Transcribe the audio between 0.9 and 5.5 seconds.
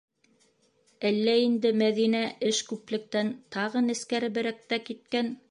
Әллә инде Мәҙинә эш күплектән тағы нескәреберәк тә киткән?